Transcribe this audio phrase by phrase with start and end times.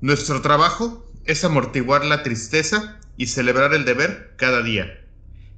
[0.00, 4.86] Nuestro trabajo es amortiguar la tristeza y celebrar el deber cada día,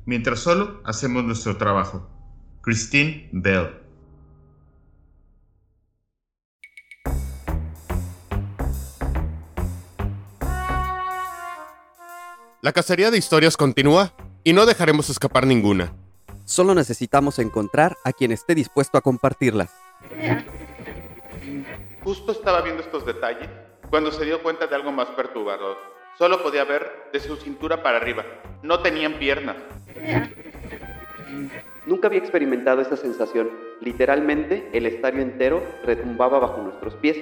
[0.07, 2.09] mientras solo hacemos nuestro trabajo.
[2.63, 3.77] Christine Bell.
[12.63, 15.93] La cacería de historias continúa y no dejaremos escapar ninguna.
[16.47, 19.71] Solo necesitamos encontrar a quien esté dispuesto a compartirlas.
[22.03, 23.51] Justo estaba viendo estos detalles
[23.91, 25.77] cuando se dio cuenta de algo más perturbador.
[26.17, 28.25] Solo podía ver de su cintura para arriba.
[28.63, 29.57] No tenían piernas.
[31.87, 33.51] Nunca había experimentado esa sensación.
[33.81, 37.19] Literalmente, el estadio entero retumbaba bajo nuestros pies.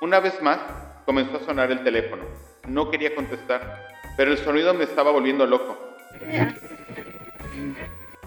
[0.00, 0.60] Una vez más,
[1.04, 2.22] comenzó a sonar el teléfono.
[2.68, 5.76] No quería contestar, pero el sonido me estaba volviendo loco.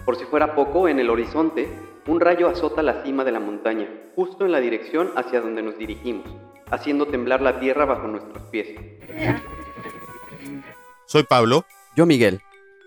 [0.04, 1.70] Por si fuera poco, en el horizonte,
[2.08, 5.78] un rayo azota la cima de la montaña, justo en la dirección hacia donde nos
[5.78, 6.26] dirigimos,
[6.72, 8.70] haciendo temblar la tierra bajo nuestros pies.
[11.06, 11.66] Soy Pablo.
[11.96, 12.42] Yo Miguel.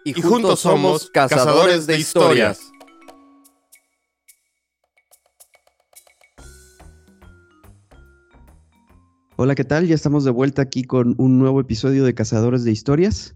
[0.05, 2.71] Y, juntos, somos cazadores de historias.
[9.37, 9.87] Hola, ¿qué tal?
[9.87, 13.35] Ya estamos de vuelta aquí con un nuevo episodio de Cazadores de Historias.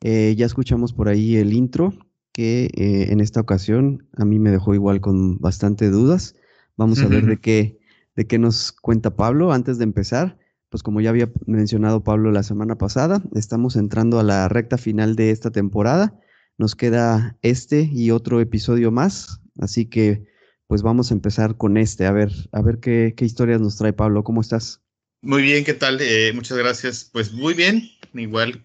[0.00, 1.92] Eh, ya escuchamos por ahí el intro,
[2.38, 6.36] que eh, en esta ocasión a mí me dejó igual con bastante dudas.
[6.76, 7.80] Vamos a ver de qué,
[8.14, 10.38] de qué nos cuenta Pablo antes de empezar.
[10.68, 15.16] Pues como ya había mencionado Pablo la semana pasada, estamos entrando a la recta final
[15.16, 16.16] de esta temporada.
[16.58, 20.28] Nos queda este y otro episodio más, así que
[20.68, 22.06] pues vamos a empezar con este.
[22.06, 24.22] A ver, a ver qué, qué historias nos trae Pablo.
[24.22, 24.80] ¿Cómo estás?
[25.22, 25.98] Muy bien, ¿qué tal?
[26.00, 27.10] Eh, muchas gracias.
[27.12, 27.82] Pues muy bien,
[28.14, 28.64] igual,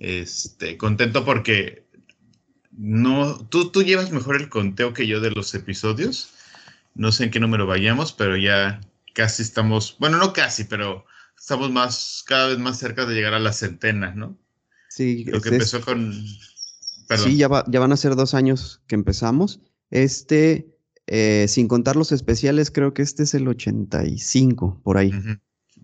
[0.00, 1.88] este, contento porque
[2.82, 6.30] no, tú, tú llevas mejor el conteo que yo de los episodios.
[6.94, 8.80] No sé en qué número vayamos, pero ya
[9.14, 11.04] casi estamos, bueno, no casi, pero
[11.38, 14.38] estamos más, cada vez más cerca de llegar a la centena, ¿no?
[14.88, 15.24] Sí.
[15.24, 16.24] Lo que empezó con...
[17.18, 19.60] Sí, ya, ya van a ser dos años que empezamos.
[19.90, 20.74] Este,
[21.06, 25.12] eh, sin contar los especiales, creo que este es el 85, por ahí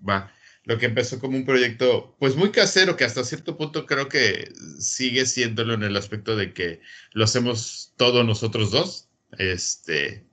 [0.09, 0.31] va,
[0.67, 4.53] lo que empezó como un proyecto, pues muy casero, que hasta cierto punto creo que
[4.81, 6.81] sigue siéndolo en el aspecto de que
[7.13, 9.09] lo hacemos todos nosotros dos.
[9.39, 10.25] Este,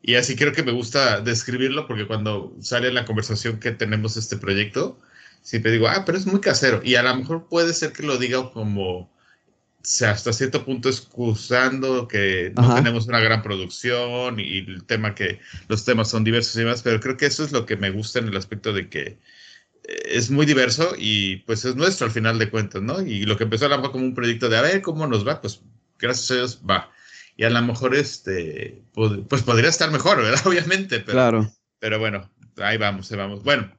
[0.00, 4.38] y así creo que me gusta describirlo porque cuando sale la conversación que tenemos este
[4.38, 4.98] proyecto,
[5.42, 6.80] siempre digo, ah, pero es muy casero.
[6.82, 9.12] Y a lo mejor puede ser que lo diga como
[9.82, 15.40] sea, hasta cierto punto excusando que no tenemos una gran producción y el tema que
[15.68, 18.20] los temas son diversos y demás, pero creo que eso es lo que me gusta
[18.20, 19.18] en el aspecto de que
[19.84, 23.00] es muy diverso y pues es nuestro al final de cuentas, ¿no?
[23.02, 25.26] Y lo que empezó a lo mejor como un proyecto de a ver cómo nos
[25.26, 25.60] va, pues
[25.98, 26.90] gracias a Dios va.
[27.36, 30.40] Y a lo mejor este, pues podría estar mejor, ¿verdad?
[30.46, 31.52] Obviamente, pero, claro.
[31.78, 33.42] pero bueno, ahí vamos, ahí vamos.
[33.42, 33.72] Bueno,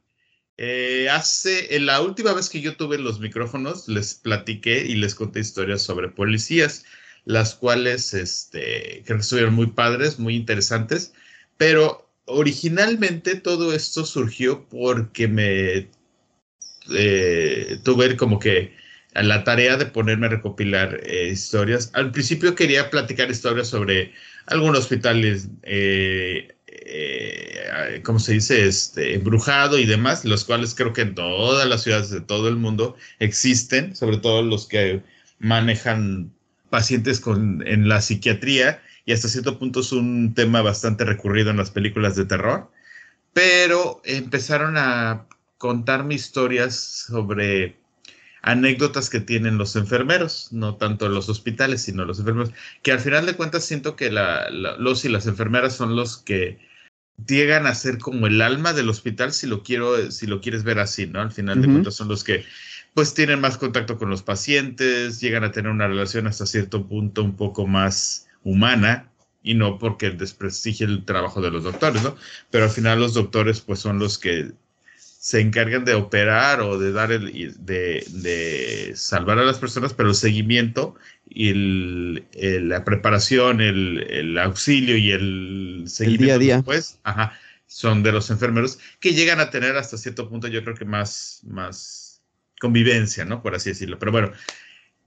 [0.58, 5.16] eh, hace, en la última vez que yo tuve los micrófonos, les platiqué y les
[5.16, 6.85] conté historias sobre policías,
[7.25, 11.14] las cuales este, creo que estuvieron muy padres, muy interesantes,
[11.58, 15.89] pero originalmente todo esto surgió porque me
[16.95, 18.73] eh, tuve como que
[19.13, 21.91] la tarea de ponerme a recopilar eh, historias.
[21.94, 24.13] Al principio quería platicar historias sobre
[24.47, 25.23] algún hospital
[25.63, 26.47] eh,
[26.85, 28.67] eh, ¿cómo se dice?
[28.67, 32.55] Este, embrujado y demás, los cuales creo que en todas las ciudades de todo el
[32.55, 35.01] mundo existen, sobre todo los que
[35.40, 36.34] manejan
[36.69, 41.58] pacientes con, en la psiquiatría y hasta cierto punto es un tema bastante recurrido en
[41.58, 42.72] las películas de terror,
[43.34, 45.25] pero empezaron a
[45.58, 47.78] contarme historias sobre
[48.41, 53.25] anécdotas que tienen los enfermeros, no tanto los hospitales, sino los enfermeros, que al final
[53.25, 56.59] de cuentas siento que los y las enfermeras son los que
[57.25, 60.80] llegan a ser como el alma del hospital, si lo quiero, si lo quieres ver
[60.80, 61.22] así, ¿no?
[61.22, 62.44] Al final de cuentas son los que
[62.94, 67.24] pues tienen más contacto con los pacientes, llegan a tener una relación hasta cierto punto
[67.24, 69.09] un poco más humana
[69.41, 72.16] y no porque desprestigie el trabajo de los doctores, ¿no?
[72.49, 74.51] Pero al final los doctores pues son los que
[74.95, 80.09] se encargan de operar o de dar el, de, de salvar a las personas, pero
[80.09, 80.95] el seguimiento
[81.29, 86.55] y el, la preparación, el, el, auxilio y el seguimiento día a día.
[86.57, 90.75] Después, ajá, son de los enfermeros que llegan a tener hasta cierto punto, yo creo
[90.75, 92.22] que más, más
[92.59, 93.41] convivencia, ¿no?
[93.41, 93.97] Por así decirlo.
[93.99, 94.31] Pero bueno,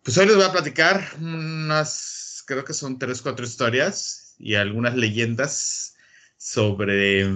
[0.03, 2.16] pues hoy les voy a platicar unas,
[2.47, 5.97] creo que son tres, cuatro historias y algunas leyendas
[6.39, 7.27] sobre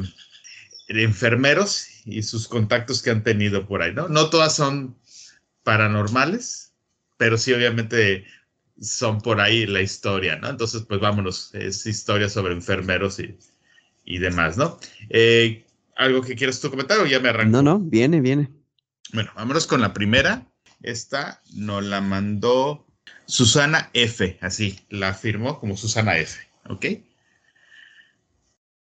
[0.88, 4.08] enfermeros y sus contactos que han tenido por ahí, ¿no?
[4.08, 4.96] No todas son
[5.62, 6.72] paranormales,
[7.16, 8.24] pero sí obviamente
[8.80, 10.48] son por ahí la historia, ¿no?
[10.48, 13.36] Entonces, pues vámonos, es historia sobre enfermeros y,
[14.04, 14.78] y demás, ¿no?
[15.10, 15.64] Eh,
[15.96, 17.52] ¿Algo que quieras tú comentar o ya me arranco?
[17.52, 18.48] No, no, viene, viene.
[19.12, 20.46] Bueno, vámonos con la primera.
[20.82, 22.86] Esta nos la mandó
[23.30, 26.86] Susana F, así, la firmó como Susana F, ¿ok?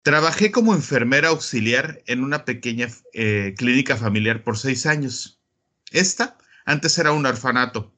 [0.03, 5.39] Trabajé como enfermera auxiliar en una pequeña eh, clínica familiar por seis años.
[5.91, 7.93] Esta antes era un orfanato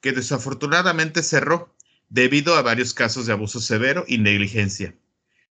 [0.00, 1.74] que desafortunadamente cerró
[2.08, 4.94] debido a varios casos de abuso severo y negligencia.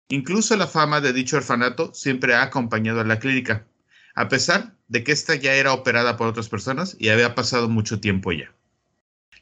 [0.08, 3.68] Incluso la fama de dicho orfanato siempre ha acompañado a la clínica,
[4.14, 8.00] a pesar de que ésta ya era operada por otras personas y había pasado mucho
[8.00, 8.54] tiempo ya.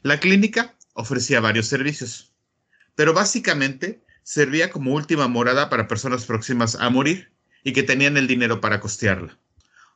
[0.02, 2.32] La clínica ofrecía varios servicios,
[2.94, 7.30] pero básicamente servía como última morada para personas próximas a morir
[7.62, 9.38] y que tenían el dinero para costearla.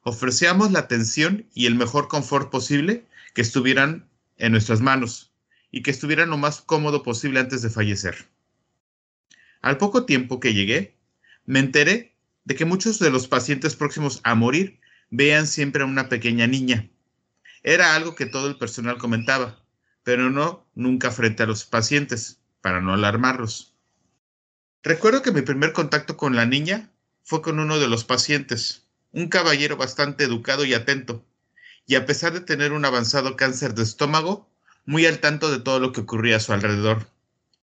[0.02, 5.32] Ofrecíamos la atención y el mejor confort posible que estuvieran en nuestras manos
[5.70, 8.28] y que estuvieran lo más cómodo posible antes de fallecer.
[9.60, 10.96] Al poco tiempo que llegué,
[11.44, 14.80] me enteré de que muchos de los pacientes próximos a morir
[15.10, 16.88] vean siempre a una pequeña niña.
[17.62, 19.62] Era algo que todo el personal comentaba,
[20.08, 23.74] pero no nunca frente a los pacientes, para no alarmarlos.
[24.82, 26.90] Recuerdo que mi primer contacto con la niña
[27.24, 31.26] fue con uno de los pacientes, un caballero bastante educado y atento,
[31.84, 34.48] y a pesar de tener un avanzado cáncer de estómago,
[34.86, 37.06] muy al tanto de todo lo que ocurría a su alrededor.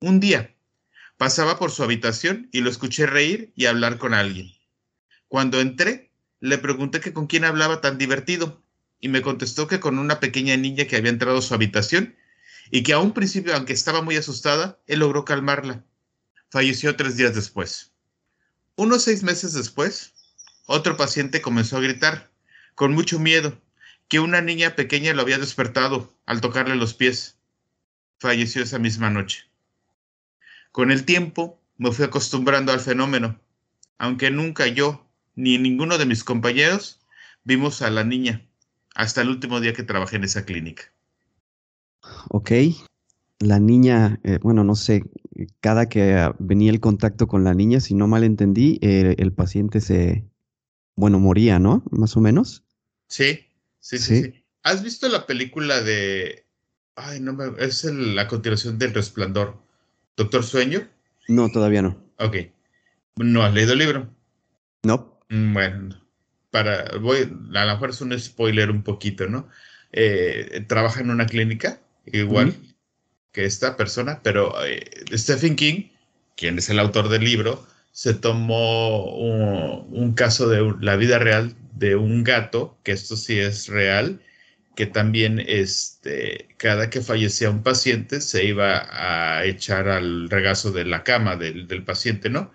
[0.01, 0.55] Un día,
[1.19, 4.51] pasaba por su habitación y lo escuché reír y hablar con alguien.
[5.29, 6.11] Cuando entré,
[6.41, 8.63] le pregunté con quién hablaba tan divertido,
[8.99, 12.17] y me contestó que con una pequeña niña que había entrado a su habitación,
[12.71, 15.85] y que a un principio, aunque estaba muy asustada, él logró calmarla
[16.51, 17.93] falleció tres días después.
[18.77, 20.13] Unos seis meses después,
[20.67, 22.31] otro paciente comenzó a gritar,
[22.75, 23.61] con mucho miedo,
[24.09, 27.39] que una niña pequeña lo había despertado al tocarle los pies.
[28.19, 29.45] Falleció esa misma noche.
[30.73, 33.41] Con el tiempo me fui acostumbrando al fenómeno,
[33.99, 37.01] aunque nunca yo ni ninguno de mis compañeros
[37.45, 38.47] vimos a la niña
[38.95, 40.93] hasta el último día que trabajé en esa clínica.
[42.29, 42.53] Ok,
[43.39, 45.05] la niña, eh, bueno, no sé,
[45.61, 49.33] cada que ah, venía el contacto con la niña, si no mal entendí, eh, el
[49.33, 50.25] paciente se,
[50.97, 51.83] bueno, moría, ¿no?
[51.91, 52.65] Más o menos.
[53.09, 53.47] Sí,
[53.81, 54.23] sí, sí.
[54.23, 54.45] sí.
[54.63, 56.45] ¿Has visto la película de...
[56.95, 57.53] Ay, no me...
[57.59, 59.59] Es la continuación del Resplandor.
[60.17, 60.87] ¿Doctor Sueño?
[61.29, 61.97] No, todavía no.
[62.19, 62.37] Ok.
[63.17, 64.11] ¿No has leído el libro?
[64.83, 65.19] No.
[65.31, 66.03] Mm, bueno,
[66.51, 66.99] para...
[66.99, 67.21] Voy...
[67.55, 69.49] A lo mejor es un spoiler un poquito, ¿no?
[69.93, 72.55] Eh, trabaja en una clínica, igual
[73.33, 75.89] que esta persona, pero eh, Stephen King,
[76.37, 81.97] quien es el autor del libro, se tomó un, caso de la vida real de
[81.97, 84.21] un gato, que esto sí es real,
[84.77, 90.85] que también este, cada que fallecía un paciente se iba a echar al regazo de
[90.85, 92.53] la cama del, del paciente, ¿no?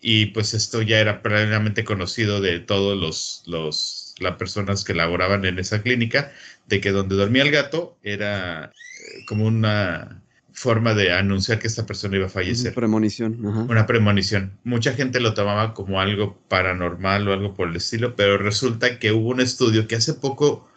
[0.00, 5.44] Y pues esto ya era plenamente conocido de todos los, los las personas que laboraban
[5.44, 6.32] en esa clínica,
[6.66, 8.72] de que donde dormía el gato era
[9.26, 10.22] como una
[10.58, 12.72] forma de anunciar que esta persona iba a fallecer.
[12.72, 13.44] Una premonición.
[13.44, 14.52] Una premonición.
[14.64, 19.12] Mucha gente lo tomaba como algo paranormal o algo por el estilo, pero resulta que
[19.12, 20.68] hubo un estudio que hace poco,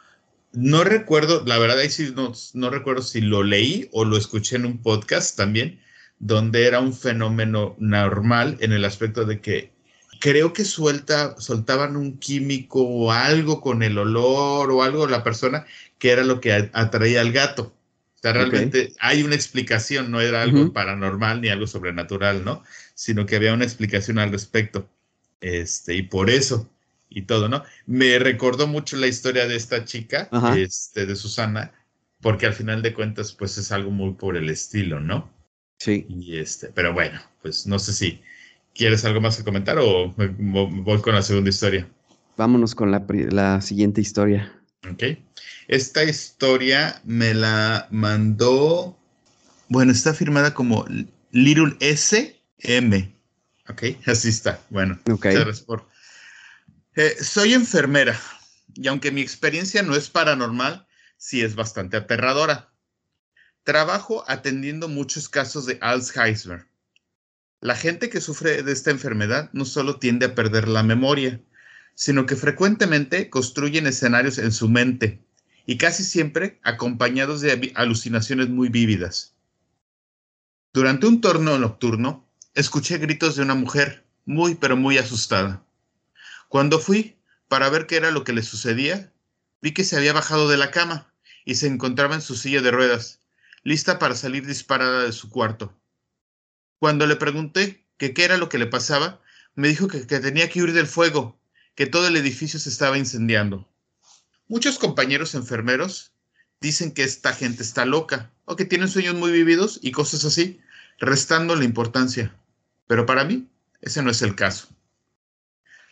[0.53, 4.57] no recuerdo, la verdad ahí sí no, no recuerdo si lo leí o lo escuché
[4.57, 5.79] en un podcast también,
[6.19, 9.71] donde era un fenómeno normal en el aspecto de que
[10.21, 15.65] creo que suelta, soltaban un químico o algo con el olor o algo la persona
[15.97, 17.73] que era lo que atraía al gato.
[18.15, 22.63] O sea, realmente hay una explicación, no era algo paranormal ni algo sobrenatural, ¿no?
[22.93, 24.87] Sino que había una explicación al respecto.
[25.41, 26.69] Este, y por eso,
[27.09, 27.63] y todo, ¿no?
[27.87, 31.73] Me recordó mucho la historia de esta chica, este, de Susana,
[32.21, 35.33] porque al final de cuentas, pues es algo muy por el estilo, ¿no?
[35.79, 36.05] Sí.
[36.07, 38.21] Y este, pero bueno, pues no sé si
[38.73, 41.87] ¿Quieres algo más que comentar o voy con la segunda historia?
[42.37, 44.53] Vámonos con la, la siguiente historia.
[44.89, 45.03] Ok.
[45.67, 48.97] Esta historia me la mandó.
[49.67, 50.85] Bueno, está firmada como
[51.31, 53.15] Little S M.
[53.69, 54.59] Ok, así está.
[54.69, 55.35] Bueno, okay.
[55.65, 55.87] por.
[56.95, 58.19] Eh, soy enfermera
[58.73, 60.87] y aunque mi experiencia no es paranormal,
[61.17, 62.73] sí es bastante aterradora.
[63.63, 66.65] Trabajo atendiendo muchos casos de Alzheimer
[67.61, 71.39] la gente que sufre de esta enfermedad no solo tiende a perder la memoria,
[71.93, 75.23] sino que frecuentemente construyen escenarios en su mente
[75.67, 79.35] y casi siempre acompañados de alucinaciones muy vívidas.
[80.73, 85.63] Durante un torno nocturno, escuché gritos de una mujer muy pero muy asustada.
[86.49, 89.13] Cuando fui para ver qué era lo que le sucedía,
[89.61, 91.13] vi que se había bajado de la cama
[91.45, 93.19] y se encontraba en su silla de ruedas,
[93.63, 95.77] lista para salir disparada de su cuarto.
[96.81, 99.21] Cuando le pregunté que qué era lo que le pasaba,
[99.53, 101.39] me dijo que, tenía que huir del fuego,
[101.75, 103.69] que todo el edificio se estaba incendiando.
[104.47, 106.11] Muchos compañeros enfermeros
[106.59, 110.59] dicen que esta gente está loca o que tienen sueños muy vividos y cosas así,
[110.97, 112.35] restando la importancia.
[112.87, 113.47] Pero para mí,
[113.81, 114.67] ese no es el caso.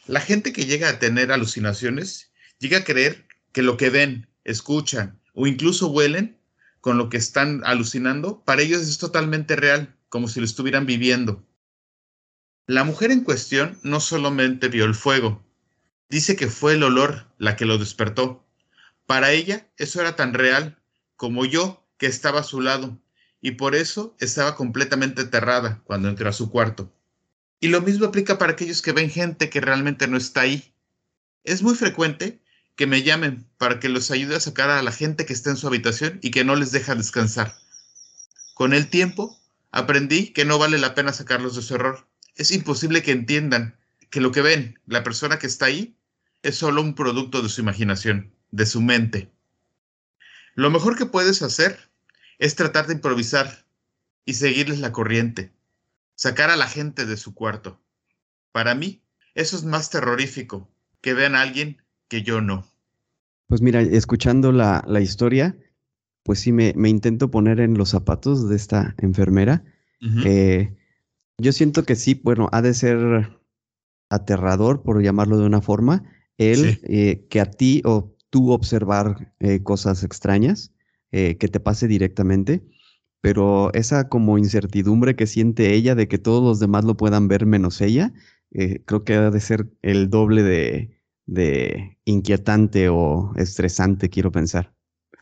[0.07, 5.19] La gente que llega a tener alucinaciones llega a creer que lo que ven, escuchan
[5.35, 6.39] o incluso huelen
[6.81, 11.45] con lo que están alucinando, para ellos es totalmente real, como si lo estuvieran viviendo.
[12.67, 15.43] La mujer en cuestión no solamente vio el fuego,
[16.09, 18.45] dice que fue el olor la que lo despertó.
[19.05, 20.77] Para ella eso era tan real
[21.15, 22.97] como yo que estaba a su lado,
[23.41, 26.93] y por eso estaba completamente aterrada cuando entró a su cuarto.
[27.59, 30.73] Y lo mismo aplica para aquellos que ven gente que realmente no está ahí.
[31.43, 32.39] Es muy frecuente
[32.75, 35.57] que me llamen para que los ayude a sacar a la gente que está en
[35.57, 37.55] su habitación y que no les deja descansar.
[38.53, 39.38] Con el tiempo,
[39.71, 42.07] aprendí que no vale la pena sacarlos de su error.
[42.35, 43.77] Es imposible que entiendan
[44.09, 45.95] que lo que ven, la persona que está ahí,
[46.41, 49.31] es solo un producto de su imaginación, de su mente.
[50.55, 51.89] Lo mejor que puedes hacer
[52.37, 53.65] es tratar de improvisar
[54.25, 55.51] y seguirles la corriente
[56.19, 57.79] sacar a la gente de su cuarto.
[58.51, 59.01] Para mí,
[59.35, 62.67] eso es más terrorífico, que vean a alguien que yo no.
[63.47, 65.55] Pues mira, escuchando la, historia,
[66.23, 69.63] pues sí me, intento poner en los zapatos de esta enfermera.
[70.25, 70.75] Eh,
[71.37, 73.39] yo siento que sí, bueno, ha de ser
[74.09, 76.03] aterrador, por llamarlo de una forma,
[76.37, 80.73] el eh, que a ti o tú observar eh, cosas extrañas,
[81.11, 82.61] que te pase directamente
[83.19, 87.47] pero esa como incertidumbre que siente ella de que todos los demás lo puedan ver
[87.47, 88.13] menos ella,
[88.51, 90.43] creo que ha de ser el doble
[91.25, 94.75] de, inquietante o estresante, quiero pensar.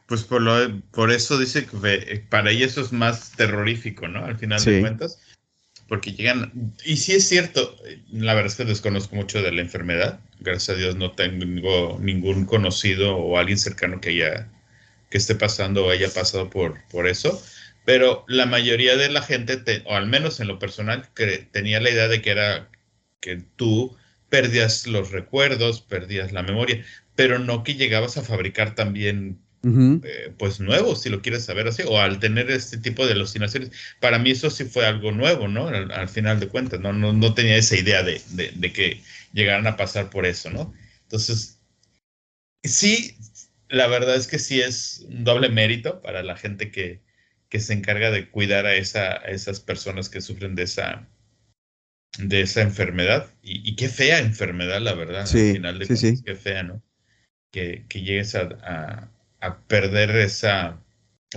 [0.08, 4.26] Pues por, lo, por eso dice que eh, para ella eso es más terrorífico, ¿no?
[4.26, 5.20] Al final de cuentas.
[5.88, 7.78] Porque llegan, y sí es cierto,
[8.12, 10.20] la verdad es que desconozco mucho de la enfermedad.
[10.40, 14.50] Gracias a Dios no tengo ningún conocido o alguien cercano que haya,
[15.10, 17.42] que esté pasando o haya pasado por, por eso
[17.88, 21.08] pero la mayoría de la gente, o al menos en lo personal,
[21.54, 22.70] tenía la idea de que era
[23.22, 23.96] que tú
[24.28, 26.84] perdías los recuerdos, perdías la memoria,
[27.16, 31.84] pero no que llegabas a fabricar también eh, pues nuevos, si lo quieres saber así,
[31.86, 33.72] o al tener este tipo de alucinaciones.
[34.00, 35.68] Para mí eso sí fue algo nuevo, ¿no?
[35.68, 36.94] Al, final de cuentas, ¿no?
[36.94, 39.02] No, tenía esa idea de, de, que
[39.34, 40.74] llegaran a pasar por eso, ¿no?
[41.04, 41.60] Entonces,
[42.64, 43.18] sí,
[43.70, 47.02] la verdad es que sí es un doble mérito para la gente que,
[47.50, 51.08] que se encarga de cuidar a, esa, esas personas que sufren de esa,
[52.20, 53.34] de esa enfermedad.
[53.42, 56.24] Y, qué fea enfermedad, la verdad, sí, al final de sí, sí.
[56.24, 56.82] qué fea, ¿no?
[57.52, 59.12] Que, que llegues a, a,
[59.67, 60.82] perder esa,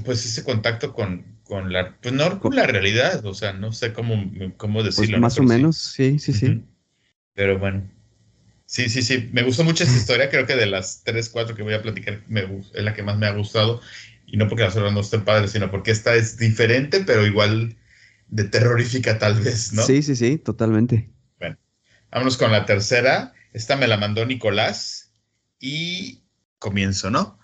[0.04, 3.92] pues ese contacto con, con la, pues no con la realidad, o sea, no sé
[3.92, 5.18] cómo, cómo pues decirlo.
[5.18, 6.64] más o menos, sí, sí, sí.
[7.34, 7.90] Pero bueno.
[8.66, 9.28] Sí, sí, sí.
[9.32, 10.30] Me gustó mucho esta historia.
[10.30, 13.18] Creo que de las tres, cuatro que voy a platicar, me, es la que más
[13.18, 13.80] me ha gustado.
[14.26, 17.76] Y no porque las otras no estén padres, sino porque esta es diferente, pero igual
[18.28, 19.82] de terrorífica tal vez, ¿no?
[19.82, 21.10] Sí, sí, sí, totalmente.
[21.40, 21.58] Bueno,
[22.12, 23.34] vámonos con la tercera.
[23.52, 25.12] Esta me la mandó Nicolás
[25.58, 26.22] y
[26.60, 27.39] comienzo, ¿no?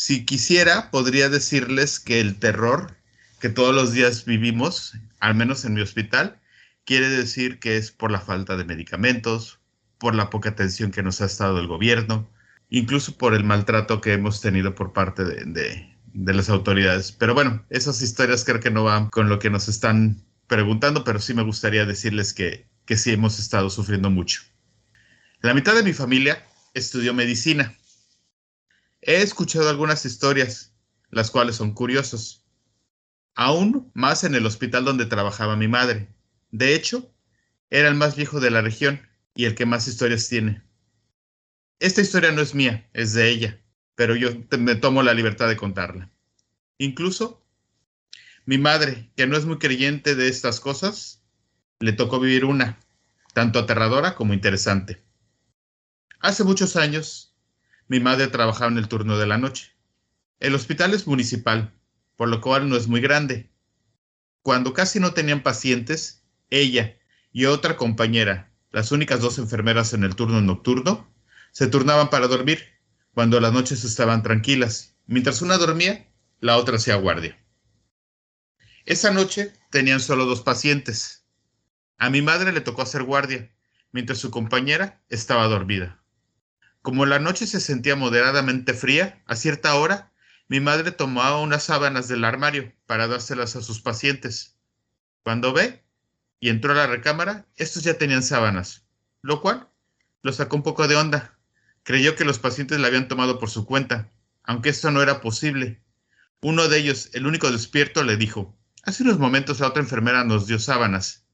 [0.00, 2.96] Si quisiera, podría decirles que el terror
[3.40, 6.38] que todos los días vivimos, al menos en mi hospital,
[6.84, 9.58] quiere decir que es por la falta de medicamentos,
[9.98, 12.30] por la poca atención que nos ha estado el gobierno,
[12.70, 17.10] incluso por el maltrato que hemos tenido por parte de, las autoridades.
[17.10, 21.18] Pero bueno, esas historias creo que no van con lo que nos están preguntando, pero
[21.18, 24.42] sí me gustaría decirles que, que sí hemos estado sufriendo mucho.
[25.40, 27.74] La mitad de mi familia estudió medicina.
[29.08, 30.74] He escuchado algunas historias,
[31.08, 32.44] las cuales son curiosas.
[33.34, 36.14] Aún más en el hospital donde trabajaba mi madre.
[36.50, 37.10] De hecho,
[37.70, 39.00] era el más viejo de la región
[39.34, 40.62] y el que más historias tiene.
[41.78, 43.58] Esta historia no es mía, es de ella,
[43.94, 46.12] pero yo me tomo la libertad de contarla.
[46.76, 47.42] Incluso
[48.44, 51.22] mi madre, que no es muy creyente de estas cosas,
[51.80, 52.78] le tocó vivir una,
[53.32, 55.02] tanto aterradora como interesante.
[56.20, 57.27] Hace muchos años,
[57.88, 59.72] mi madre trabajaba en el turno de la noche.
[60.40, 61.74] El hospital es municipal,
[62.16, 63.50] por lo cual no es muy grande.
[64.42, 66.96] Cuando casi no tenían pacientes, ella
[67.32, 71.12] y otra compañera, las únicas dos enfermeras en el turno nocturno,
[71.52, 72.62] se turnaban para dormir
[73.14, 74.94] cuando las noches estaban tranquilas.
[75.06, 76.06] Mientras una dormía,
[76.40, 77.38] la otra hacía guardia.
[78.84, 81.24] Esa noche tenían solo dos pacientes.
[81.98, 83.50] A mi madre le tocó hacer guardia,
[83.92, 85.97] mientras su compañera estaba dormida.
[86.82, 90.12] Como la noche se sentía moderadamente fría, a cierta hora,
[90.48, 94.56] mi madre tomaba unas sábanas del armario para dárselas a sus pacientes.
[95.22, 95.84] Cuando ve
[96.40, 98.86] y entró a la recámara, estos ya tenían sábanas,
[99.22, 99.68] lo cual
[100.22, 101.38] Lo sacó un poco de onda.
[101.84, 104.10] Creyó que los pacientes la habían tomado por su cuenta,
[104.42, 105.82] aunque esto no era posible.
[106.40, 110.46] Uno de ellos, el único despierto, le dijo, hace unos momentos la otra enfermera nos
[110.46, 111.24] dio sábanas.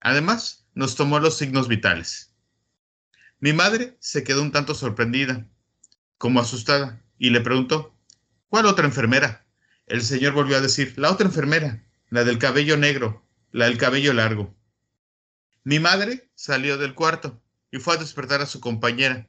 [0.00, 2.31] Además, nos tomó los signos vitales.
[3.42, 5.48] Mi madre se quedó un tanto sorprendida,
[6.16, 7.92] como asustada, y le preguntó,
[8.46, 9.44] ¿cuál otra enfermera?
[9.88, 14.12] El señor volvió a decir, la otra enfermera, la del cabello negro, la del cabello
[14.12, 14.54] largo.
[15.64, 19.28] Mi madre salió del cuarto y fue a despertar a su compañera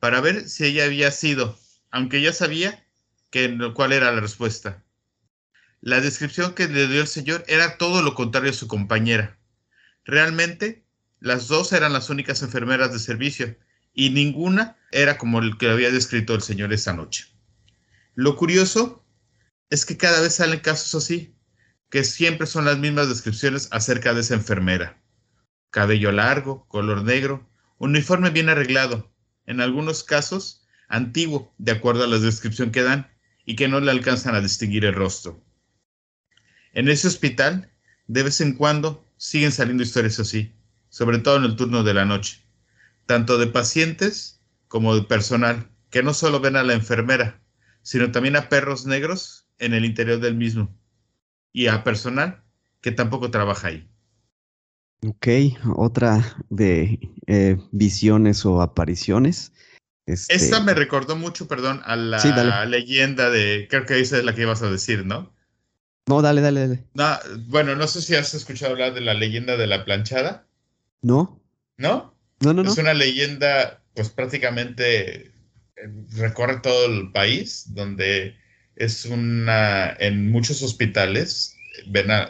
[0.00, 1.58] para ver si ella había sido,
[1.90, 2.86] aunque ya sabía
[3.30, 4.84] que, cuál era la respuesta.
[5.80, 9.38] La descripción que le dio el señor era todo lo contrario a su compañera.
[10.04, 10.85] Realmente,
[11.20, 13.56] las dos eran las únicas enfermeras de servicio
[13.92, 17.26] y ninguna era como el que había descrito el señor esa noche.
[18.14, 19.04] Lo curioso
[19.70, 21.34] es que cada vez salen casos así,
[21.90, 25.00] que siempre son las mismas descripciones acerca de esa enfermera.
[25.70, 29.12] Cabello largo, color negro, uniforme bien arreglado,
[29.46, 33.10] en algunos casos antiguo, de acuerdo a la descripción que dan,
[33.44, 35.42] y que no le alcanzan a distinguir el rostro.
[36.72, 37.72] En ese hospital,
[38.06, 40.52] de vez en cuando, siguen saliendo historias así,
[40.88, 42.44] sobre todo en el turno de la noche,
[43.06, 47.40] tanto de pacientes como de personal, que no solo ven a la enfermera,
[47.82, 50.76] sino también a perros negros en el interior del mismo,
[51.52, 52.42] y a personal
[52.80, 53.88] que tampoco trabaja ahí.
[55.06, 55.28] Ok,
[55.76, 59.52] otra de eh, visiones o apariciones.
[60.06, 60.34] Este...
[60.34, 64.42] Esta me recordó mucho, perdón, a la leyenda de, creo que esa es la que
[64.42, 65.34] ibas a decir, ¿no?
[66.08, 66.84] No, dale, dale, dale.
[66.94, 70.45] No, bueno, no sé si has escuchado hablar de la leyenda de la planchada.
[71.02, 71.42] No.
[71.76, 72.14] ¿No?
[72.40, 72.70] No, no, no.
[72.70, 75.30] Es una leyenda, pues prácticamente eh,
[76.16, 78.36] recorre todo el país, donde
[78.76, 81.56] es una, en muchos hospitales,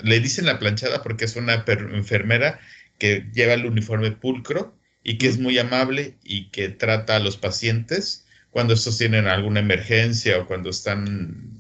[0.03, 2.61] le dicen la planchada porque es una enfermera
[2.99, 7.37] que lleva el uniforme pulcro y que es muy amable y que trata a los
[7.37, 11.53] pacientes cuando estos tienen alguna emergencia o cuando están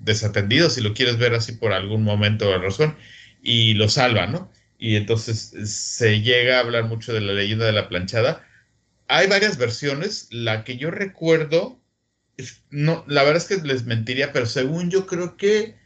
[0.00, 2.96] desatendidos, si lo quieres ver así por algún momento o razón,
[3.40, 4.50] y lo salva, ¿no?
[4.82, 8.44] Y entonces se llega a hablar mucho de la leyenda de la planchada.
[9.06, 11.80] Hay varias versiones, la que yo recuerdo,
[12.70, 15.76] no, la verdad es que les mentiría, pero según yo creo que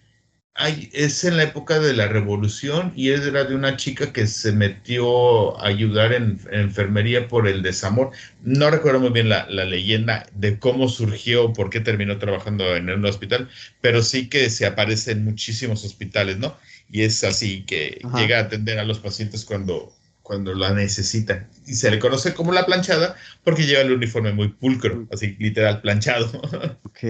[0.93, 5.61] es en la época de la revolución y era de una chica que se metió
[5.61, 8.13] a ayudar en, enfermería por el desamor.
[8.43, 13.05] No recuerdo muy bien la, leyenda de cómo surgió, por qué terminó trabajando en un
[13.05, 13.51] hospital,
[13.83, 16.57] pero sí que se aparece en muchísimos hospitales, ¿no?
[16.89, 21.49] Y es así que llega a atender a los pacientes cuando, cuando la necesitan.
[21.67, 25.81] Y se le conoce como la planchada porque lleva el uniforme muy pulcro, así literal
[25.81, 26.41] planchado.
[26.85, 27.01] Ok.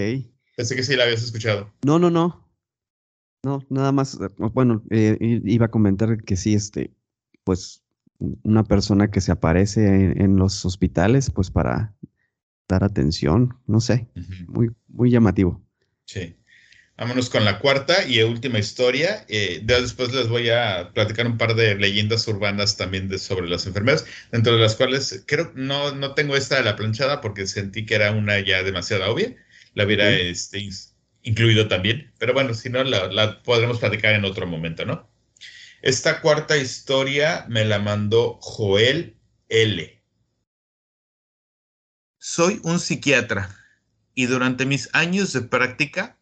[0.56, 1.70] Pensé que sí la habías escuchado.
[1.84, 2.44] No, no, no.
[3.44, 6.90] No, nada más, eh, bueno, eh, iba a comentar que sí, este,
[7.44, 7.84] pues
[8.42, 11.94] una persona que se aparece en, los hospitales, pues para
[12.68, 14.08] dar atención, no sé,
[14.48, 15.62] muy, muy llamativo.
[16.06, 16.34] Sí.
[16.98, 19.26] Vámonos con la cuarta y última historia.
[19.28, 23.66] Eh, después les voy a platicar un par de leyendas urbanas también de, sobre las
[23.66, 27.84] enfermeras, dentro de las cuales creo no, no tengo esta de la planchada porque sentí
[27.84, 29.36] que era una ya demasiado obvia.
[29.74, 30.66] La hubiera este,
[31.26, 35.10] incluido también, pero bueno, si no, la, podremos platicar en otro momento, ¿no?
[35.82, 39.16] Esta cuarta historia me la mandó Joel
[39.48, 40.02] L.
[42.16, 43.54] Soy un psiquiatra
[44.14, 46.15] y durante mis años de práctica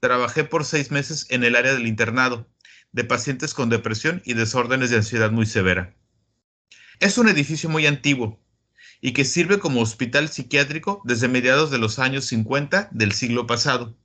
[0.00, 2.48] trabajé por seis meses en el área del internado
[2.92, 5.94] de pacientes con depresión y desórdenes de ansiedad muy severa.
[6.98, 8.40] Es un edificio muy antiguo
[9.00, 13.96] y que sirve como hospital psiquiátrico desde mediados de los años 50 del siglo pasado.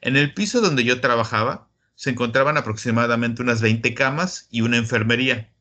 [0.00, 5.52] En el piso donde yo trabajaba se encontraban aproximadamente unas 20 camas y una enfermería,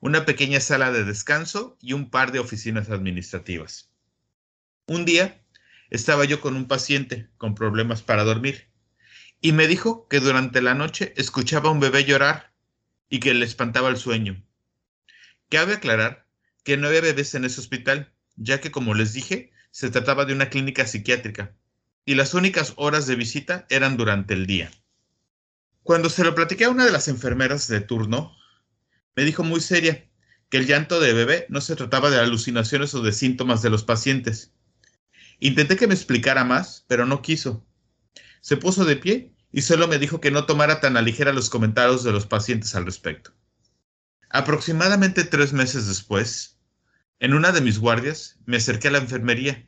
[0.00, 3.90] una pequeña sala de descanso y un par de oficinas administrativas.
[4.86, 5.42] Un día
[5.90, 8.65] estaba yo con un paciente con problemas para dormir
[9.46, 12.50] y me dijo que durante la noche escuchaba a un bebé llorar
[13.08, 14.42] y que le espantaba el sueño.
[15.48, 16.26] Cabe aclarar
[16.64, 20.32] que no había bebés en ese hospital, ya que como les dije, se trataba de
[20.32, 21.54] una clínica psiquiátrica
[22.04, 24.72] y las únicas horas de visita eran durante el día.
[25.84, 28.36] Cuando se lo platiqué a una de las enfermeras de turno,
[29.14, 30.08] me dijo muy seria
[30.48, 33.84] que el llanto de bebé no se trataba de alucinaciones o de síntomas de los
[33.84, 34.50] pacientes.
[35.38, 37.64] Intenté que me explicara más, pero no quiso.
[38.40, 41.48] Se puso de pie y solo me dijo que no tomara tan a ligera los
[41.48, 43.32] comentarios de los pacientes al respecto.
[44.28, 46.58] Aproximadamente tres meses después,
[47.20, 49.66] en una de mis guardias, me acerqué a la enfermería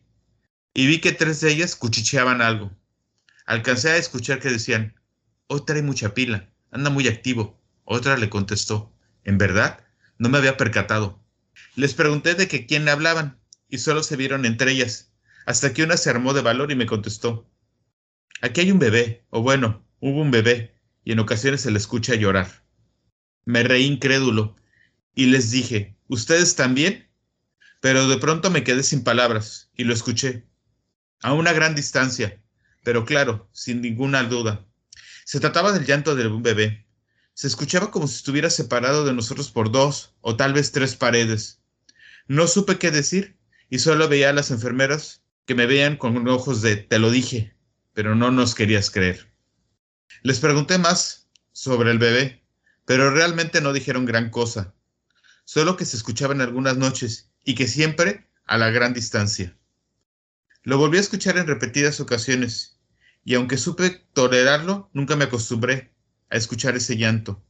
[0.75, 2.71] y vi que tres de ellas cuchicheaban algo.
[3.47, 4.95] Alcancé a escuchar que decían,
[5.47, 7.59] hoy trae mucha pila, anda muy activo.
[7.85, 8.93] Otra le contestó,
[9.25, 9.87] en verdad,
[10.19, 11.19] no me había percatado.
[11.77, 15.15] Les pregunté de que quién hablaban y solo se vieron entre ellas,
[15.47, 17.48] hasta que una se armó de valor y me contestó,
[18.41, 20.75] aquí hay un bebé, o bueno, hubo un bebé,
[21.05, 22.65] y en ocasiones se le escucha llorar.
[23.45, 24.57] Me reí incrédulo
[25.15, 27.09] y les dije, ¿ustedes también?
[27.81, 30.47] Pero de pronto me quedé sin palabras y lo escuché,
[31.23, 32.43] a una gran distancia,
[32.85, 34.67] pero claro, sin ninguna duda.
[35.25, 36.87] Se trataba del llanto de un bebé.
[37.35, 41.61] Se escuchaba como si estuviera separado de nosotros por dos o tal vez tres paredes.
[42.27, 43.39] No supe qué decir
[43.71, 47.55] y solo veía a las enfermeras que me veían con ojos de te lo dije,
[47.99, 49.29] pero no nos querías creer.
[50.23, 52.45] Les pregunté más sobre el bebé,
[52.85, 54.73] pero realmente no dijeron gran cosa,
[55.45, 59.59] solo que se escuchaba en algunas noches y que siempre a la gran distancia.
[60.63, 62.79] Lo volví a escuchar en repetidas ocasiones,
[63.25, 65.93] y aunque supe tolerarlo, nunca me acostumbré
[66.31, 67.43] a escuchar ese llanto.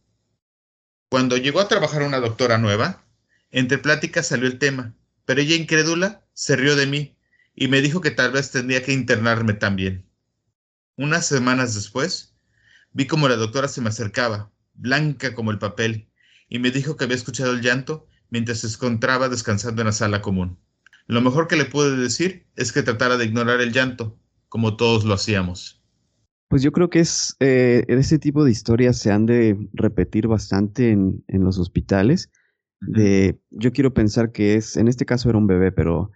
[1.11, 3.04] Cuando llegó a trabajar una doctora nueva,
[3.50, 4.94] entre pláticas salió el tema,
[5.26, 7.18] pero ella incrédula se rió de mí
[7.54, 10.08] y me dijo que tal vez tendría que internarme también.
[10.98, 12.34] Unas semanas después,
[12.92, 16.11] vi como la doctora se me acercaba, blanca como el papel,
[16.48, 20.20] y me dijo que había escuchado el llanto mientras se encontraba descansando en la sala
[20.22, 20.58] común.
[21.06, 25.04] Lo mejor que le pude decir es que tratara de ignorar el llanto, como todos
[25.04, 25.80] lo hacíamos.
[26.48, 30.90] Pues yo creo que es eh, ese tipo de historias se han de repetir bastante
[30.90, 32.28] en, en los hospitales.
[32.80, 36.11] De, yo quiero pensar que es, en este caso era un bebé, pero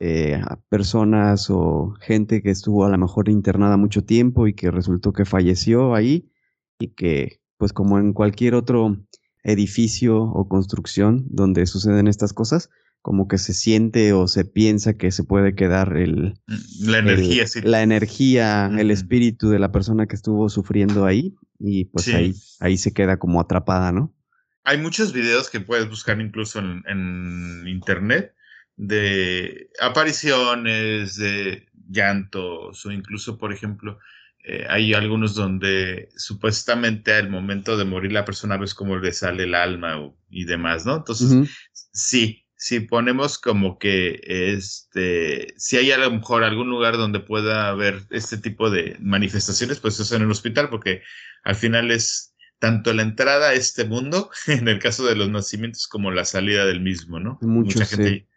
[0.00, 5.12] eh, personas o gente que estuvo a lo mejor internada mucho tiempo y que resultó
[5.12, 6.30] que falleció ahí
[6.78, 8.96] y que, pues como en cualquier otro
[9.42, 12.70] edificio o construcción donde suceden estas cosas,
[13.02, 16.34] como que se siente o se piensa que se puede quedar el...
[16.80, 21.86] La energía, el, La energía, el espíritu de la persona que estuvo sufriendo ahí y
[21.86, 24.14] pues ahí, ahí se queda como atrapada, ¿no?
[24.62, 28.34] Hay muchos videos que puedes buscar incluso en, en internet
[28.78, 33.98] de apariciones, de llantos o incluso, por ejemplo,
[34.44, 39.44] eh, hay algunos donde supuestamente al momento de morir la persona ves cómo le sale
[39.44, 40.96] el alma y demás, ¿no?
[40.96, 41.50] Entonces,
[41.92, 47.68] sí, si ponemos como que este, si hay a lo mejor algún lugar donde pueda
[47.68, 51.02] haber este tipo de manifestaciones, pues es en el hospital, porque
[51.42, 55.88] al final es tanto la entrada a este mundo, en el caso de los nacimientos,
[55.88, 57.38] como la salida del mismo, ¿no?
[57.42, 58.28] mucha gente,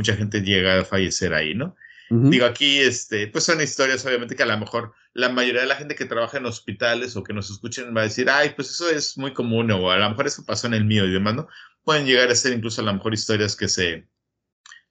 [0.00, 1.76] mucha gente llega a fallecer ahí, ¿no?
[2.12, 5.76] Digo, aquí, este, pues son historias, obviamente, que a lo mejor la mayoría de la
[5.76, 8.90] gente que trabaja en hospitales o que nos escuchen va a decir, ay, pues eso
[8.90, 11.46] es muy común, o a lo mejor eso pasó en el mío y demás, ¿no?
[11.84, 14.06] pueden llegar a ser incluso a lo mejor historias que se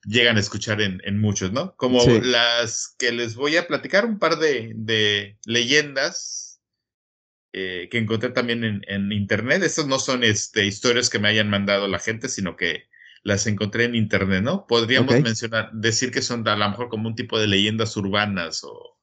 [0.04, 1.76] llegan a escuchar en, muchos, ¿no?
[1.76, 6.60] Como las que les voy a platicar, un par de, leyendas
[7.52, 9.62] eh, que encontré también en, internet.
[9.62, 12.88] Estas no son este, historias que me hayan mandado la gente, sino que
[13.22, 14.66] las encontré en internet, ¿no?
[14.66, 18.98] Podríamos mencionar, decir que son a lo mejor como un tipo de leyendas urbanas o,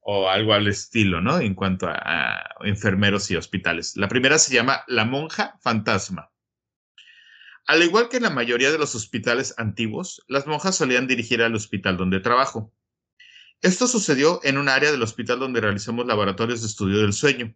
[0.00, 1.38] o algo al estilo, ¿no?
[1.40, 3.96] En cuanto a enfermeros y hospitales.
[3.96, 6.30] La primera se llama La monja fantasma.
[7.66, 11.54] Al igual que en la mayoría de los hospitales antiguos, las monjas solían dirigir al
[11.54, 12.74] hospital donde trabajo.
[13.62, 17.54] Esto sucedió en un área del hospital donde realizamos laboratorios de estudio del sueño.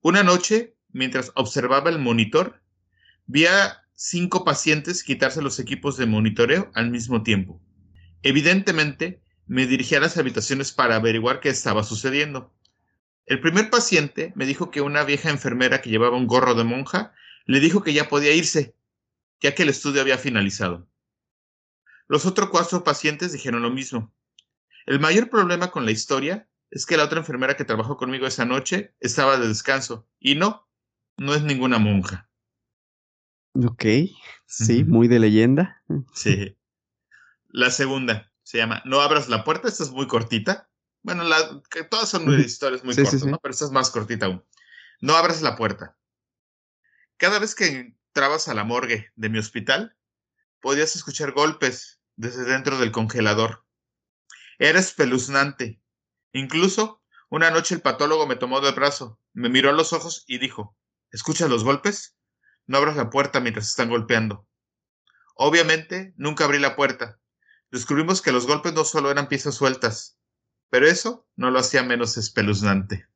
[0.00, 2.62] Una noche, mientras observaba el monitor,
[3.26, 7.60] vi a cinco pacientes quitarse los equipos de monitoreo al mismo tiempo.
[8.22, 12.50] Evidentemente, me dirigí a las habitaciones para averiguar qué estaba sucediendo.
[13.26, 17.12] El primer paciente me dijo que una vieja enfermera que llevaba un gorro de monja
[17.44, 18.74] le dijo que ya podía irse,
[19.38, 20.88] ya que el estudio había finalizado.
[22.08, 24.14] Los otros cuatro pacientes dijeron lo mismo.
[24.86, 28.46] El mayor problema con la historia es que la otra enfermera que trabajó conmigo esa
[28.46, 30.66] noche estaba de descanso y no,
[31.18, 32.29] no es ninguna monja.
[33.54, 33.84] Ok,
[34.46, 35.82] sí, muy de leyenda.
[36.14, 36.56] Sí.
[37.48, 40.68] La segunda se llama No abras la puerta, esta es muy cortita.
[41.02, 41.24] Bueno,
[41.90, 43.38] todas son historias muy cortas, ¿no?
[43.38, 44.44] Pero esta es más cortita aún.
[45.00, 45.96] No abras la puerta.
[47.16, 49.96] Cada vez que trabas a la morgue de mi hospital,
[50.60, 53.64] podías escuchar golpes desde dentro del congelador.
[54.58, 55.80] Era espeluznante.
[56.32, 60.38] Incluso, una noche el patólogo me tomó del brazo, me miró a los ojos y
[60.38, 60.76] dijo,
[61.10, 62.16] ¿escuchas los golpes?
[62.70, 64.46] No abras la puerta mientras están golpeando.
[65.34, 67.18] Obviamente, nunca abrí la puerta.
[67.72, 70.20] Descubrimos que los golpes no solo eran piezas sueltas,
[70.68, 73.08] pero eso no lo hacía menos espeluznante.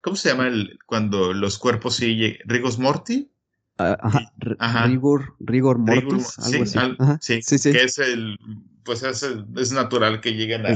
[0.00, 2.38] ¿Cómo se llama el, cuando los cuerpos siguen?
[2.46, 3.30] ¿Rigos morti?
[3.76, 7.42] Ajá, Rigor, rigor mortis, algo así.
[7.42, 8.38] sí, sí, que es el,
[8.84, 10.70] pues es, natural que lleguen a,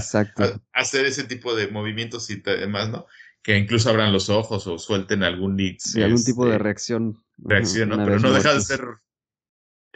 [0.74, 3.06] hacer ese tipo de movimientos y demás, ¿no?
[3.42, 7.23] Que incluso abran los ojos o suelten algún Sí, algún tipo de este, reacción.
[7.38, 7.96] Reacción, ¿no?
[8.04, 8.80] Pero no deja de ser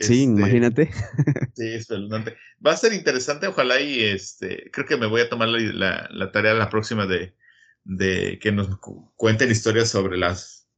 [0.00, 0.90] Sí, Este, imagínate.
[1.56, 2.36] Sí, espeluznante.
[2.64, 6.08] Va a ser interesante, ojalá y este, creo que me voy a tomar la, la-
[6.12, 7.34] la tarea la próxima de,
[7.84, 10.68] de que nos cu- cuenten historias sobre las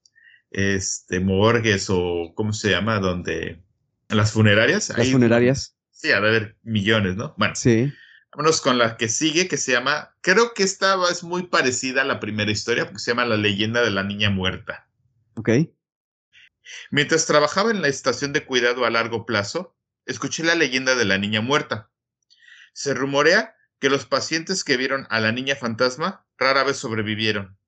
[0.50, 3.62] este, morgues o cómo se llama, donde
[4.08, 4.88] las funerarias.
[4.96, 5.76] Las funerarias.
[5.90, 7.34] Sí, ha de haber millones, ¿no?
[7.36, 7.92] Bueno, Sí.
[8.32, 12.06] vámonos con la que sigue, que se llama, creo que esta es muy parecida a
[12.06, 14.88] la primera historia, porque se llama La leyenda de la niña muerta.
[15.34, 15.50] Ok.
[16.90, 21.18] Mientras trabajaba en la estación de cuidado a largo plazo, escuché la leyenda de la
[21.18, 21.90] niña muerta.
[22.72, 27.58] Se rumorea que los pacientes que vieron a la niña fantasma rara vez sobrevivieron.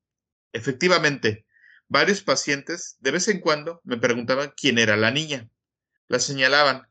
[0.53, 1.47] Efectivamente,
[1.89, 5.49] varios pacientes de vez en cuando me preguntaban quién era la niña.
[6.09, 6.89] La señalaban,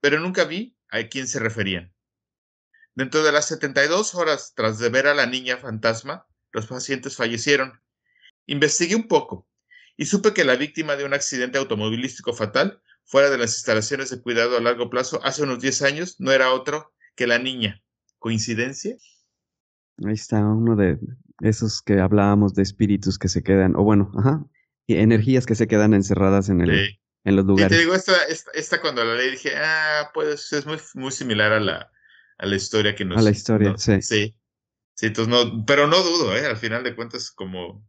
[0.00, 1.94] pero nunca vi a quién se referían.
[2.94, 7.82] Dentro de las 72 horas tras de ver a la niña fantasma, los pacientes fallecieron.
[8.46, 9.48] Investigué un poco
[9.96, 14.20] y supe que la víctima de un accidente automovilístico fatal fuera de las instalaciones de
[14.22, 17.82] cuidado a largo plazo hace unos 10 años no era otro que la niña.
[18.18, 18.96] ¿Coincidencia?
[20.04, 20.98] Ahí está uno de
[21.40, 24.44] esos que hablábamos de espíritus que se quedan, o bueno, ajá,
[24.86, 27.00] y energías que se quedan encerradas en, el, Sí.
[27.24, 27.78] en los Y te lugares.
[27.78, 31.60] digo, esta, esta, esta cuando la leí dije, ah, pues es muy, muy similar a
[31.60, 31.90] la,
[32.38, 33.18] a la historia que nos...
[33.18, 34.00] A la historia, sí.
[34.02, 34.36] Sí.
[34.96, 36.46] Sí, entonces no, pero no dudo, ¿eh?
[36.46, 37.84] Al final de cuentas, como,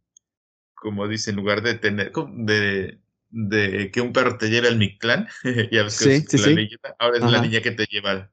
[0.86, 3.00] como dice, en lugar de tener, de,
[3.32, 5.28] de que un perro te lleve al Mictlán,
[5.71, 6.69] ya ves que Sí, es sí, la sí.
[7.00, 8.32] ahora es la niña que te lleva al,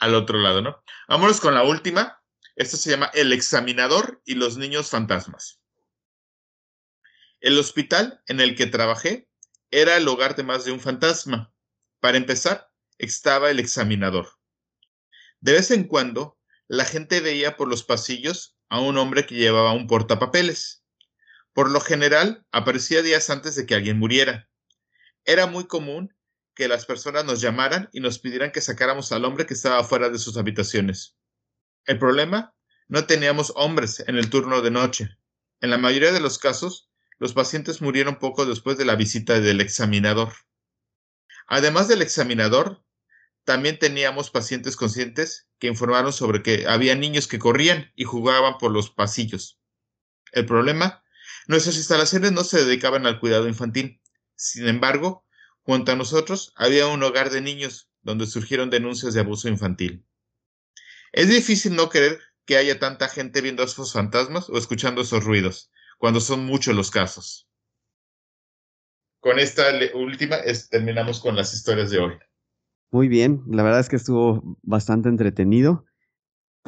[0.00, 0.82] al otro lado, ¿no?
[1.06, 2.20] Vámonos con la última.
[2.56, 5.60] Esto se llama El examinador y los niños fantasmas.
[7.40, 9.28] El hospital en el que trabajé
[9.70, 11.54] era el hogar de más de un fantasma.
[12.00, 14.28] Para empezar, estaba el examinador.
[15.38, 16.36] De vez en cuando,
[16.66, 20.81] la gente veía por los pasillos a un hombre que llevaba un portapapeles.
[21.52, 24.48] Por lo general, aparecía días antes de que alguien muriera.
[25.24, 26.14] Era muy común
[26.54, 30.08] que las personas nos llamaran y nos pidieran que sacáramos al hombre que estaba fuera
[30.08, 31.16] de sus habitaciones.
[31.86, 32.54] El problema,
[32.88, 35.16] no teníamos hombres en el turno de noche.
[35.60, 39.60] En la mayoría de los casos, los pacientes murieron poco después de la visita del
[39.60, 40.32] examinador.
[41.46, 42.84] Además del examinador,
[43.44, 48.70] también teníamos pacientes conscientes que informaron sobre que había niños que corrían y jugaban por
[48.72, 49.60] los pasillos.
[50.32, 51.01] El problema,
[51.48, 54.00] nuestras instalaciones no se dedicaban al cuidado infantil.
[54.34, 55.24] Sin embargo,
[55.62, 60.04] junto a nosotros había un hogar de niños donde surgieron denuncias de abuso infantil.
[61.12, 65.70] Es difícil no creer que haya tanta gente viendo esos fantasmas o escuchando esos ruidos,
[65.98, 67.48] cuando son muchos los casos.
[69.20, 72.12] Con esta última es- terminamos con las historias de hoy.
[72.90, 75.84] Muy bien, la verdad es que estuvo bastante entretenido.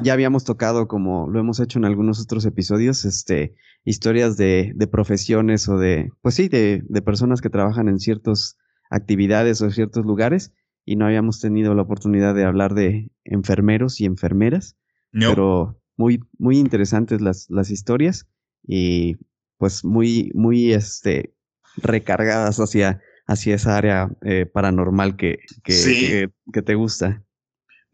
[0.02, 3.54] Ya habíamos tocado, como lo hemos hecho en algunos otros episodios, este,
[3.84, 8.56] historias de, de profesiones o de, pues sí, de, de personas que trabajan en ciertas
[8.90, 10.52] actividades o ciertos lugares
[10.84, 14.76] y no habíamos tenido la oportunidad de hablar de enfermeros y enfermeras,
[15.12, 15.30] ¿No?
[15.30, 18.26] pero muy, muy interesantes las, las historias
[18.66, 19.16] y
[19.58, 21.34] pues muy, muy, este,
[21.76, 26.00] recargadas hacia, hacia esa área eh, paranormal que, que, Sí.
[26.00, 27.22] que, que te gusta.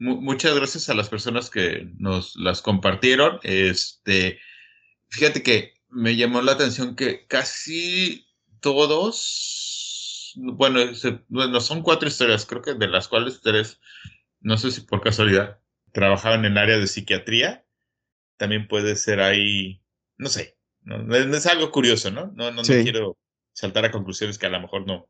[0.00, 3.38] Mu- muchas gracias a las personas que nos las compartieron.
[3.42, 4.40] Este,
[5.10, 8.26] fíjate que me llamó la atención que casi
[8.60, 13.80] todos, bueno, se- bueno, son cuatro historias, creo que de las cuales tres,
[14.40, 15.60] no sé si por casualidad,
[15.92, 17.66] trabajaban en el área de psiquiatría.
[18.38, 19.82] También puede ser ahí,
[20.18, 22.32] no sé, no, es, algo curioso, ¿no?
[22.36, 23.18] No, no, quiero
[23.52, 25.08] saltar a conclusiones que a lo mejor no,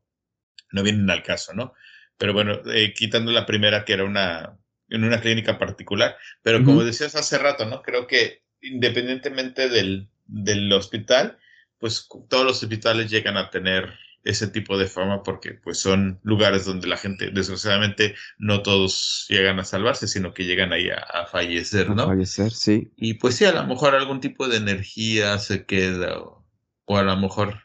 [0.71, 1.73] no vienen al caso, ¿no?
[2.17, 4.59] Pero bueno, eh, quitando la primera que era una
[4.91, 7.81] en una clínica particular, pero como decías hace rato, ¿no?
[7.81, 11.37] Creo que independientemente del, del hospital,
[11.79, 16.65] pues todos los hospitales llegan a tener ese tipo de fama porque pues son lugares
[16.65, 21.25] donde la gente, desgraciadamente, no todos llegan a salvarse, sino que llegan ahí a, a
[21.25, 22.05] fallecer, A ¿no?
[22.05, 22.91] fallecer, sí.
[22.95, 26.45] Y pues sí, a lo mejor algún tipo de energía se queda, o,
[26.85, 27.61] o a lo mejor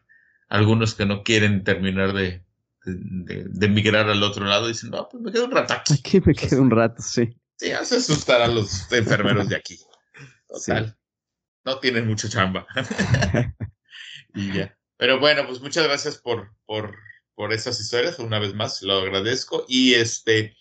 [0.48, 2.42] algunos que no quieren terminar de,
[2.86, 5.94] de, de migrar al otro lado dicen, no, pues me quedo un rato aquí.
[5.98, 7.36] Aquí me quedo un rato, sí.
[7.58, 9.78] Sí, hace asustar a los enfermeros de aquí.
[10.48, 10.96] Total.
[11.64, 12.66] No tienen mucha chamba.
[14.34, 14.78] y ya.
[14.98, 16.96] Pero bueno, pues muchas gracias por, por,
[17.34, 18.18] por esas historias.
[18.18, 19.64] Una vez más, lo agradezco.
[19.68, 20.56] Y este,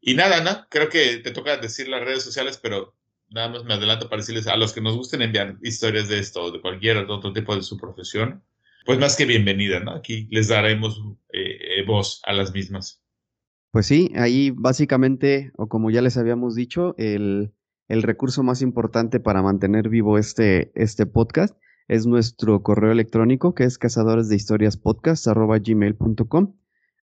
[0.00, 0.66] y nada, ¿no?
[0.68, 2.94] Creo que te toca decir las redes sociales, pero
[3.28, 6.42] nada más me adelanto para decirles a los que nos gusten enviar historias de esto
[6.42, 8.44] o de cualquier otro tipo de su profesión,
[8.84, 9.92] pues más que bienvenida, ¿no?
[9.92, 13.02] Aquí les daremos eh, eh, voz a las mismas.
[13.70, 17.52] Pues sí, ahí básicamente, o como ya les habíamos dicho, el,
[17.88, 21.56] recurso más importante para mantener vivo este, este podcast
[21.88, 24.80] es nuestro correo electrónico que es cazadores de historias.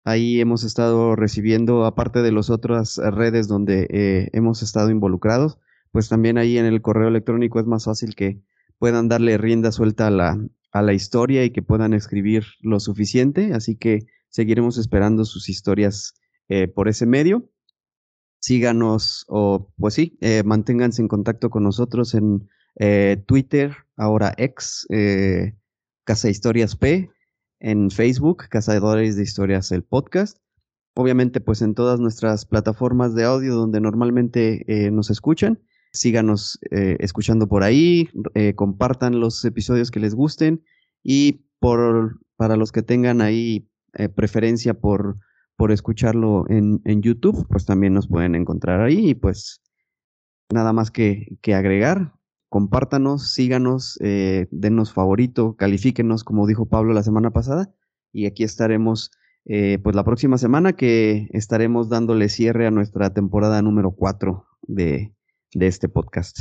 [0.04, 5.58] Ahí hemos estado recibiendo, aparte de las otras redes donde eh, hemos estado involucrados,
[5.92, 8.40] pues también ahí en el correo electrónico es más fácil que
[8.82, 13.54] puedan darle rienda suelta a la, a la historia y que puedan escribir lo suficiente.
[13.54, 16.14] Así que seguiremos esperando sus historias
[16.48, 17.48] eh, por ese medio.
[18.40, 22.48] Síganos o pues sí, eh, manténganse en contacto con nosotros en
[23.26, 24.88] Twitter, ahora ex,
[26.02, 27.08] Casa Historias P
[27.60, 30.38] en Facebook, Cazadores de Historias, el podcast.
[30.96, 35.60] Obviamente, pues en todas nuestras plataformas de audio donde normalmente eh, nos escuchan.
[35.92, 40.64] Síganos eh, escuchando por ahí, eh, compartan los episodios que les gusten
[41.02, 43.68] y por, para los que tengan ahí
[44.14, 45.18] preferencia por,
[45.54, 49.60] por escucharlo en, en, YouTube, pues también nos pueden encontrar ahí y pues
[50.50, 52.14] nada más que, que agregar
[52.52, 57.74] compártanos, síganos, eh, denos favorito, califíquenos, como dijo Pablo la semana pasada.
[58.12, 59.10] Y aquí estaremos,
[59.46, 65.14] eh, pues la próxima semana que estaremos dándole cierre a nuestra temporada número 4 de,
[65.54, 66.38] de este podcast.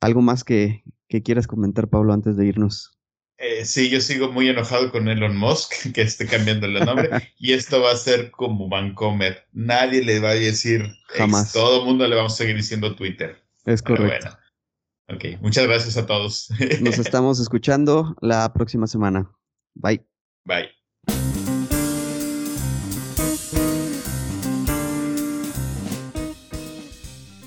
[0.00, 2.98] ¿Algo más que, que, quieras comentar, Pablo, antes de irnos?
[3.38, 7.52] Eh, sí, yo sigo muy enojado con Elon Musk, que esté cambiando el nombre, y
[7.52, 9.44] esto va a ser como Vancomer.
[9.52, 11.52] Nadie le va a decir, jamás.
[11.52, 13.42] todo el mundo le vamos a seguir diciendo Twitter.
[13.64, 14.36] Es correcto.
[15.10, 16.50] Ok, muchas gracias a todos.
[16.80, 19.30] Nos estamos escuchando la próxima semana.
[19.74, 20.04] Bye.
[20.44, 20.77] Bye.